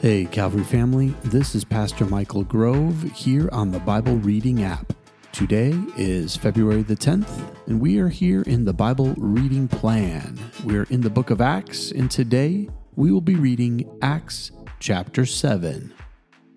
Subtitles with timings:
[0.00, 4.92] Hey, Calvary family, this is Pastor Michael Grove here on the Bible Reading app.
[5.32, 7.28] Today is February the 10th,
[7.66, 10.38] and we are here in the Bible Reading Plan.
[10.62, 15.92] We're in the book of Acts, and today we will be reading Acts chapter 7.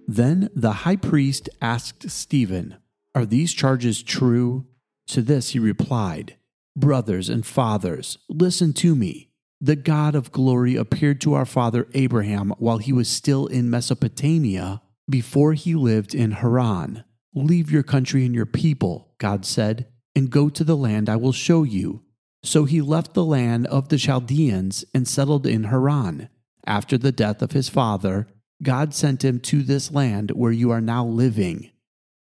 [0.08, 2.76] Then the high priest asked Stephen,
[3.16, 4.68] Are these charges true?
[5.08, 6.36] To this he replied,
[6.76, 9.31] Brothers and fathers, listen to me.
[9.64, 14.82] The God of glory appeared to our father Abraham while he was still in Mesopotamia
[15.08, 17.04] before he lived in Haran.
[17.36, 21.32] Leave your country and your people, God said, and go to the land I will
[21.32, 22.02] show you.
[22.44, 26.30] So he left the land of the Chaldeans and settled in Haran.
[26.66, 28.28] After the death of his father,
[28.64, 31.70] God sent him to this land where you are now living.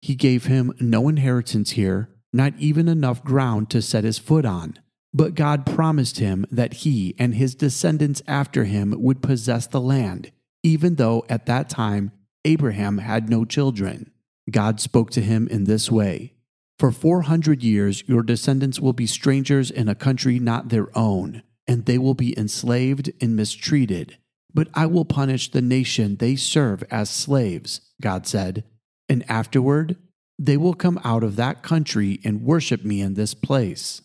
[0.02, 4.78] He gave him no inheritance here, not even enough ground to set his foot on.
[5.12, 10.30] But God promised him that he and his descendants after him would possess the land,
[10.62, 12.12] even though at that time
[12.44, 14.12] Abraham had no children.
[14.50, 16.34] God spoke to him in this way
[16.78, 21.86] For 400 years your descendants will be strangers in a country not their own, and
[21.86, 24.16] they will be enslaved and mistreated.
[24.52, 28.64] But I will punish the nation they serve as slaves, God said,
[29.08, 29.96] and afterward
[30.38, 34.00] they will come out of that country and worship me in this place.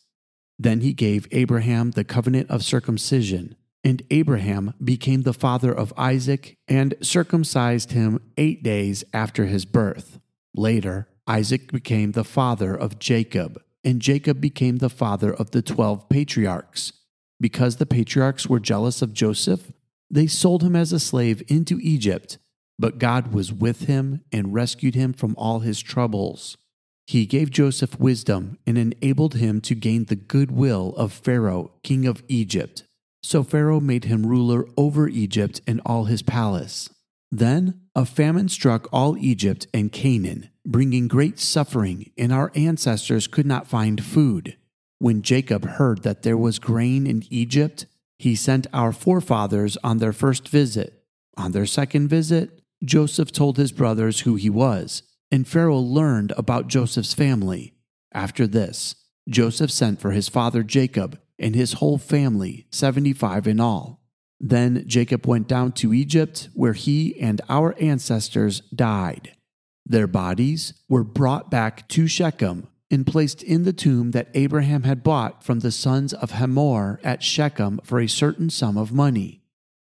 [0.57, 6.57] Then he gave Abraham the covenant of circumcision, and Abraham became the father of Isaac
[6.67, 10.19] and circumcised him eight days after his birth.
[10.55, 16.07] Later, Isaac became the father of Jacob, and Jacob became the father of the twelve
[16.09, 16.93] patriarchs.
[17.39, 19.71] Because the patriarchs were jealous of Joseph,
[20.09, 22.37] they sold him as a slave into Egypt,
[22.79, 26.57] but God was with him and rescued him from all his troubles.
[27.07, 32.23] He gave Joseph wisdom and enabled him to gain the goodwill of Pharaoh, king of
[32.27, 32.83] Egypt.
[33.21, 36.89] So Pharaoh made him ruler over Egypt and all his palace.
[37.31, 43.45] Then a famine struck all Egypt and Canaan, bringing great suffering, and our ancestors could
[43.45, 44.57] not find food.
[44.99, 47.85] When Jacob heard that there was grain in Egypt,
[48.17, 51.03] he sent our forefathers on their first visit.
[51.37, 55.03] On their second visit, Joseph told his brothers who he was
[55.35, 57.73] and Pharaoh learned about Joseph's family.
[58.13, 58.95] After this,
[59.27, 64.01] Joseph sent for his father Jacob and his whole family, 75 in all.
[64.39, 69.35] Then Jacob went down to Egypt, where he and our ancestors died.
[69.85, 75.03] Their bodies were brought back to Shechem and placed in the tomb that Abraham had
[75.03, 79.41] bought from the sons of Hamor at Shechem for a certain sum of money.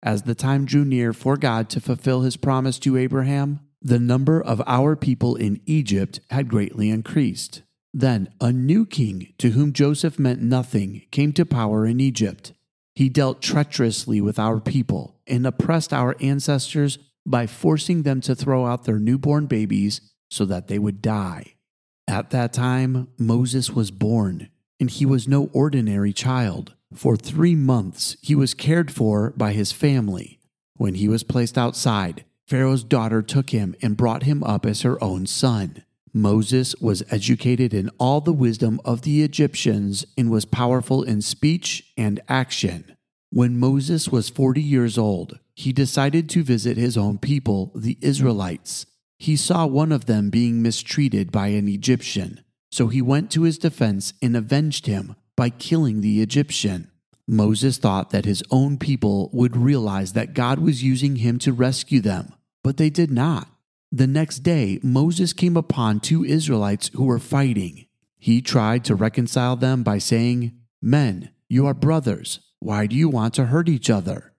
[0.04, 4.42] As the time drew near for God to fulfill his promise to Abraham, the number
[4.42, 7.62] of our people in Egypt had greatly increased.
[7.94, 12.54] Then a new king, to whom Joseph meant nothing, came to power in Egypt.
[12.96, 18.66] He dealt treacherously with our people and oppressed our ancestors by forcing them to throw
[18.66, 21.56] out their newborn babies so that they would die.
[22.08, 26.74] At that time, Moses was born, and he was no ordinary child.
[26.94, 30.40] For three months, he was cared for by his family.
[30.76, 35.02] When he was placed outside, Pharaoh's daughter took him and brought him up as her
[35.04, 35.84] own son.
[36.12, 41.94] Moses was educated in all the wisdom of the Egyptians and was powerful in speech
[41.96, 42.98] and action.
[43.30, 48.88] When Moses was 40 years old, he decided to visit his own people, the Israelites.
[49.20, 53.60] He saw one of them being mistreated by an Egyptian, so he went to his
[53.60, 56.90] defense and avenged him by killing the Egyptian.
[57.28, 62.02] Moses thought that his own people would realize that God was using him to rescue
[62.02, 62.34] them,
[62.70, 63.48] but they did not.
[63.92, 67.88] The next day, Moses came upon two Israelites who were fighting.
[68.20, 72.42] He tried to reconcile them by saying, Men, you are brothers.
[72.60, 74.34] Why do you want to hurt each other?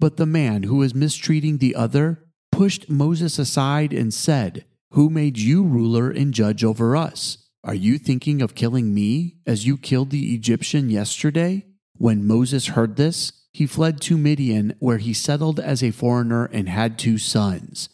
[0.00, 5.38] But the man who was mistreating the other pushed Moses aside and said, Who made
[5.38, 7.46] you ruler and judge over us?
[7.62, 11.64] Are you thinking of killing me as you killed the Egyptian yesterday?
[11.96, 16.68] When Moses heard this, he fled to Midian, where he settled as a foreigner and
[16.68, 17.88] had two sons.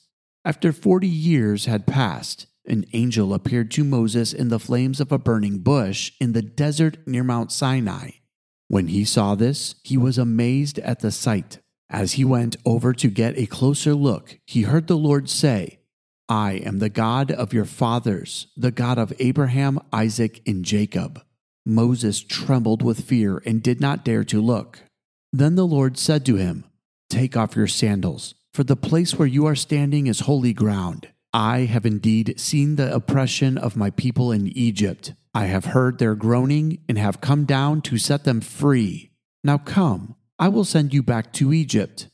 [0.45, 5.19] After forty years had passed, an angel appeared to Moses in the flames of a
[5.19, 8.11] burning bush in the desert near Mount Sinai.
[8.69, 11.59] When he saw this, he was amazed at the sight.
[11.91, 15.81] As he went over to get a closer look, he heard the Lord say,
[16.29, 21.23] I am the God of your fathers, the God of Abraham, Isaac, and Jacob.
[21.67, 24.81] Moses trembled with fear and did not dare to look.
[25.35, 26.65] Then the Lord said to him,
[27.11, 31.09] Take off your sandals, for the place where you are standing is holy ground.
[31.33, 35.13] I have indeed seen the oppression of my people in Egypt.
[35.35, 39.11] I have heard their groaning and have come down to set them free.
[39.43, 42.07] Now come, I will send you back to Egypt.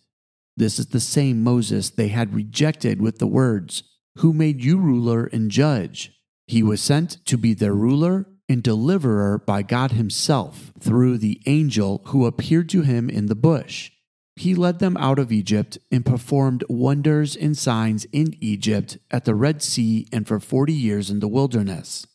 [0.56, 3.82] This is the same Moses they had rejected with the words,
[4.20, 6.10] Who made you ruler and judge?
[6.46, 12.02] He was sent to be their ruler and deliverer by God Himself through the angel
[12.06, 13.92] who appeared to him in the bush.
[14.34, 19.36] He led them out of Egypt and performed wonders and signs in Egypt, at the
[19.36, 22.08] Red Sea, and for forty years in the wilderness.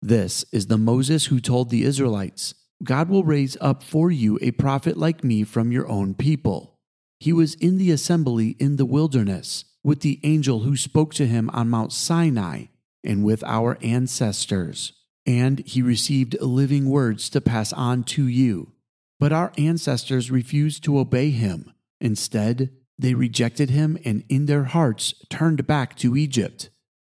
[0.00, 4.52] This is the Moses who told the Israelites, God will raise up for you a
[4.52, 6.78] prophet like me from your own people.
[7.18, 11.50] He was in the assembly in the wilderness with the angel who spoke to him
[11.50, 12.66] on Mount Sinai
[13.02, 14.92] and with our ancestors
[15.26, 18.72] and he received living words to pass on to you.
[19.20, 21.72] But our ancestors refused to obey him.
[22.00, 26.70] Instead, they rejected him and in their hearts turned back to Egypt.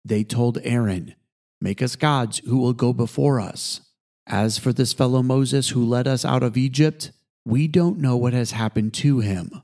[0.04, 1.16] They told Aaron,
[1.60, 3.82] Make us gods who will go before us.
[4.28, 7.12] As for this fellow Moses who led us out of Egypt,
[7.46, 9.62] we don't know what has happened to him.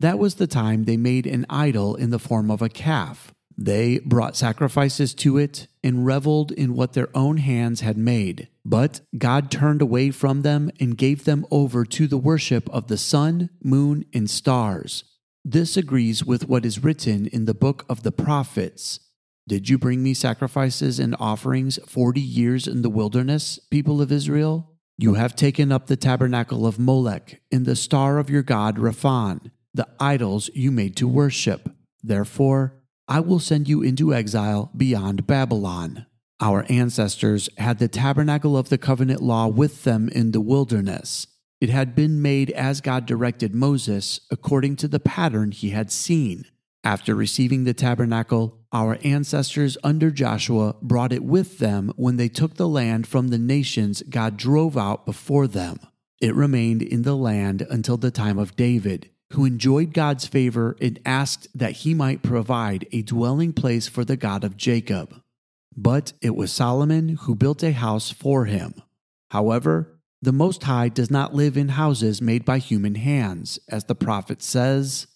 [0.00, 3.98] That was the time they made an idol in the form of a calf they
[4.00, 8.48] brought sacrifices to it and reveled in what their own hands had made.
[8.64, 12.98] But God turned away from them and gave them over to the worship of the
[12.98, 15.04] sun, moon, and stars.
[15.44, 19.00] This agrees with what is written in the book of the prophets.
[19.48, 24.72] Did you bring me sacrifices and offerings forty years in the wilderness, people of Israel?
[24.98, 29.52] You have taken up the tabernacle of Molech and the star of your god Rephan,
[29.72, 31.70] the idols you made to worship.
[32.02, 32.74] Therefore,
[33.08, 36.06] I will send you into exile beyond Babylon.
[36.40, 41.28] Our ancestors had the tabernacle of the covenant law with them in the wilderness.
[41.60, 46.46] It had been made as God directed Moses, according to the pattern he had seen.
[46.84, 52.54] After receiving the tabernacle, our ancestors under Joshua brought it with them when they took
[52.54, 55.78] the land from the nations God drove out before them.
[56.20, 61.00] It remained in the land until the time of David who enjoyed God's favor and
[61.04, 65.20] asked that he might provide a dwelling place for the God of Jacob.
[65.76, 68.74] But it was Solomon who built a house for him.
[69.30, 73.94] However, the Most High does not live in houses made by human hands, as the
[73.94, 75.06] prophet says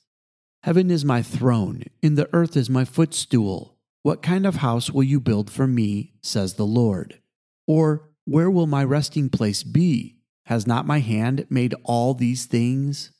[0.62, 3.78] Heaven is my throne, and the earth is my footstool.
[4.02, 7.20] What kind of house will you build for me, says the Lord?
[7.66, 10.18] Or where will my resting place be?
[10.46, 13.12] Has not my hand made all these things?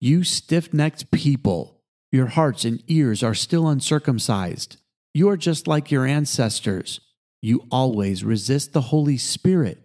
[0.00, 4.78] You stiff necked people, your hearts and ears are still uncircumcised.
[5.12, 7.00] You are just like your ancestors.
[7.42, 9.78] You always resist the Holy Spirit.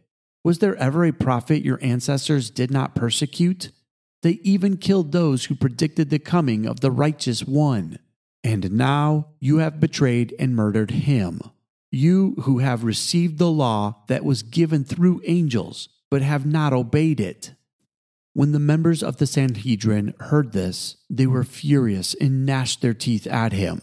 [0.43, 3.71] Was there ever a prophet your ancestors did not persecute?
[4.23, 7.99] They even killed those who predicted the coming of the righteous one.
[8.43, 11.41] And now you have betrayed and murdered him.
[11.91, 17.19] You who have received the law that was given through angels, but have not obeyed
[17.19, 17.53] it.
[18.35, 23.25] When the members of the Sanhedrin heard this, they were furious and gnashed their teeth
[23.27, 23.81] at him.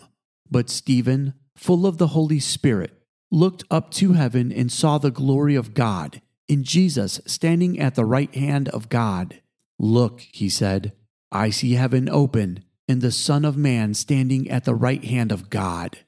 [0.50, 2.93] But Stephen, full of the Holy Spirit,
[3.31, 8.04] looked up to heaven and saw the glory of God, in Jesus standing at the
[8.04, 9.40] right hand of God.
[9.78, 10.93] Look, he said,
[11.31, 15.49] I see heaven open, and the Son of Man standing at the right hand of
[15.49, 16.00] God.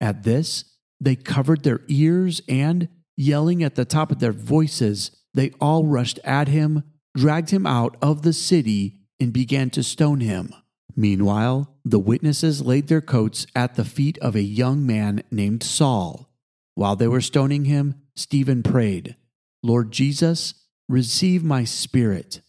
[0.00, 0.66] At this,
[1.00, 6.20] they covered their ears and, yelling at the top of their voices, they all rushed
[6.22, 6.84] at him
[7.16, 10.52] dragged him out of the city, and began to stone him.
[10.96, 16.28] Meanwhile, the witnesses laid their coats at the feet of a young man named Saul.
[16.74, 19.16] While they were stoning him, Stephen prayed,
[19.62, 20.54] Lord Jesus,
[20.88, 22.40] receive my spirit.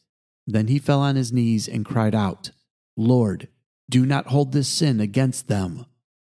[0.47, 2.51] Then he fell on his knees and cried out,
[2.97, 3.47] Lord,
[3.89, 5.85] do not hold this sin against them.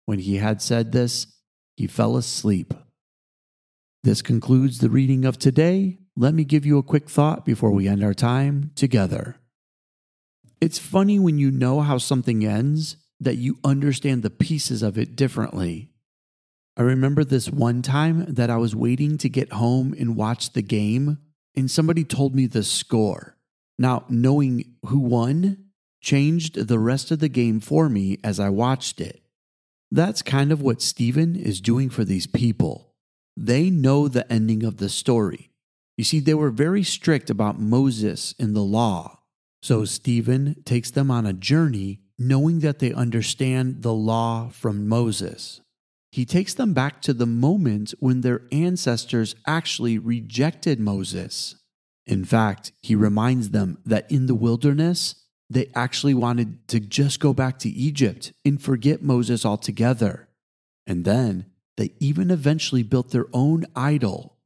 [0.05, 1.27] When he had said this,
[1.75, 2.73] he fell asleep.
[4.03, 7.87] This concludes the reading of today let me give you a quick thought before we
[7.87, 9.37] end our time together.
[10.59, 15.15] It's funny when you know how something ends that you understand the pieces of it
[15.15, 15.91] differently.
[16.75, 20.63] I remember this one time that I was waiting to get home and watch the
[20.63, 21.19] game,
[21.55, 23.37] and somebody told me the score.
[23.77, 25.65] Now, knowing who won
[26.01, 29.21] changed the rest of the game for me as I watched it.
[29.91, 32.95] That's kind of what Stephen is doing for these people.
[33.35, 35.51] They know the ending of the story.
[35.97, 39.19] You see, they were very strict about Moses and the law.
[39.61, 45.61] So Stephen takes them on a journey knowing that they understand the law from Moses.
[46.11, 51.55] He takes them back to the moment when their ancestors actually rejected Moses.
[52.05, 55.15] In fact, he reminds them that in the wilderness,
[55.49, 60.29] they actually wanted to just go back to Egypt and forget Moses altogether.
[60.85, 64.36] And then they even eventually built their own idol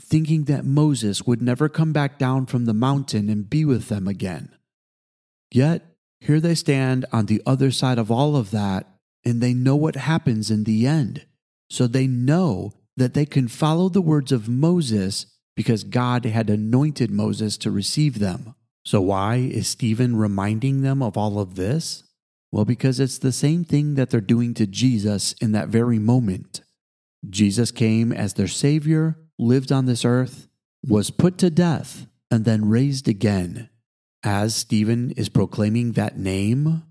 [0.00, 4.08] thinking that Moses would never come back down from the mountain and be with them
[4.08, 4.50] again.
[5.50, 5.86] Yet,
[6.20, 8.86] here they stand on the other side of all of that,
[9.24, 11.26] and they know what happens in the end.
[11.70, 17.10] So they know that they can follow the words of Moses because God had anointed
[17.10, 18.54] Moses to receive them.
[18.84, 22.04] So, why is Stephen reminding them of all of this?
[22.52, 26.60] Well, because it's the same thing that they're doing to Jesus in that very moment.
[27.28, 30.48] Jesus came as their Savior, lived on this earth,
[30.86, 33.68] was put to death, and then raised again.
[34.22, 36.82] As Stephen is proclaiming that name,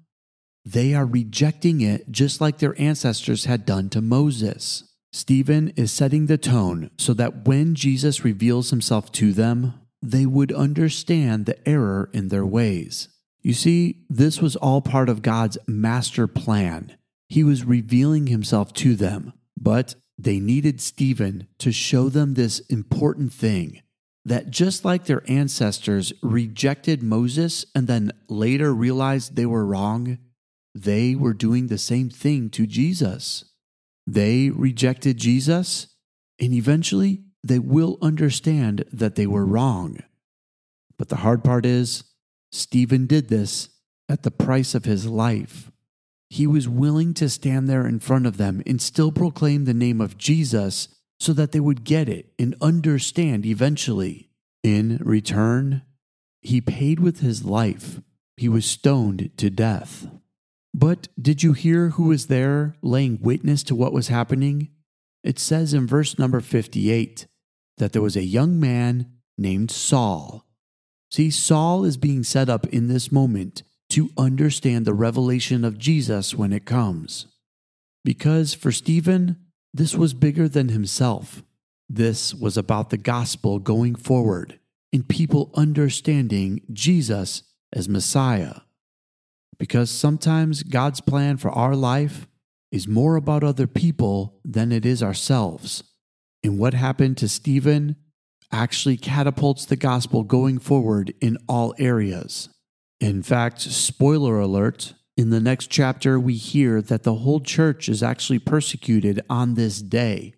[0.65, 4.83] they are rejecting it just like their ancestors had done to Moses.
[5.11, 10.51] Stephen is setting the tone so that when Jesus reveals himself to them, they would
[10.51, 13.09] understand the error in their ways.
[13.41, 16.97] You see, this was all part of God's master plan.
[17.27, 23.33] He was revealing himself to them, but they needed Stephen to show them this important
[23.33, 23.81] thing
[24.25, 30.17] that just like their ancestors rejected Moses and then later realized they were wrong,
[30.73, 33.45] they were doing the same thing to Jesus.
[34.07, 35.87] They rejected Jesus,
[36.39, 39.97] and eventually they will understand that they were wrong.
[40.97, 42.05] But the hard part is,
[42.51, 43.69] Stephen did this
[44.07, 45.71] at the price of his life.
[46.33, 50.01] He was willing to stand there in front of them and still proclaim the name
[50.01, 50.87] of Jesus
[51.19, 54.31] so that they would get it and understand eventually.
[54.63, 55.83] In return,
[56.41, 58.01] he paid with his life.
[58.35, 60.07] He was stoned to death.
[60.73, 64.69] But did you hear who was there laying witness to what was happening?
[65.23, 67.27] It says in verse number 58
[67.77, 70.47] that there was a young man named Saul.
[71.11, 73.61] See, Saul is being set up in this moment
[73.93, 77.27] to understand the revelation of Jesus when it comes.
[78.03, 79.37] Because for Stephen,
[79.71, 81.43] this was bigger than himself.
[81.87, 84.59] This was about the gospel going forward
[84.91, 88.61] and people understanding Jesus as Messiah.
[89.59, 92.27] Because sometimes God's plan for our life
[92.71, 95.83] is more about other people than it is ourselves.
[96.43, 97.95] And what happened to Stephen
[98.51, 102.49] actually catapults the gospel going forward in all areas.
[103.03, 108.01] In fact, spoiler alert, in the next chapter, we hear that the whole church is
[108.01, 110.35] actually persecuted on this day.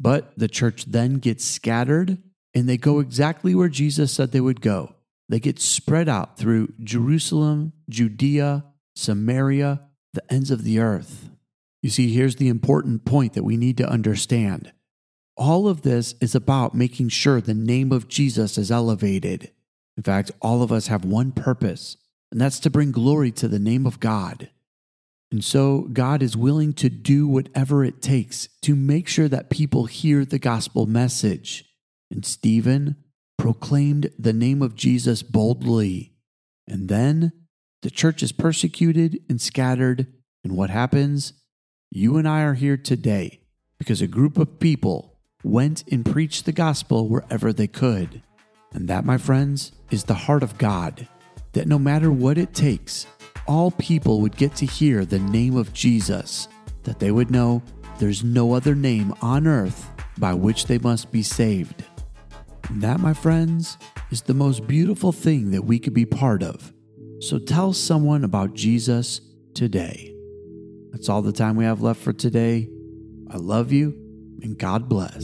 [0.00, 2.18] But the church then gets scattered
[2.54, 4.96] and they go exactly where Jesus said they would go
[5.28, 8.64] they get spread out through Jerusalem, Judea,
[8.96, 9.82] Samaria,
[10.14, 11.30] the ends of the earth.
[11.82, 14.72] You see, here's the important point that we need to understand.
[15.36, 19.52] All of this is about making sure the name of Jesus is elevated.
[19.96, 21.96] In fact, all of us have one purpose,
[22.30, 24.50] and that's to bring glory to the name of God.
[25.30, 29.84] And so, God is willing to do whatever it takes to make sure that people
[29.84, 31.66] hear the gospel message.
[32.10, 32.96] And Stephen
[33.36, 36.14] proclaimed the name of Jesus boldly.
[36.66, 37.32] And then
[37.82, 40.06] the church is persecuted and scattered.
[40.42, 41.34] And what happens?
[41.90, 43.40] You and I are here today
[43.78, 48.22] because a group of people went and preached the gospel wherever they could.
[48.72, 51.06] And that, my friends, is the heart of God.
[51.58, 53.08] That no matter what it takes,
[53.48, 56.46] all people would get to hear the name of Jesus,
[56.84, 57.64] that they would know
[57.98, 61.82] there's no other name on earth by which they must be saved.
[62.68, 63.76] And that, my friends,
[64.12, 66.72] is the most beautiful thing that we could be part of.
[67.18, 69.20] So tell someone about Jesus
[69.52, 70.14] today.
[70.92, 72.68] That's all the time we have left for today.
[73.32, 73.94] I love you
[74.42, 75.20] and God bless.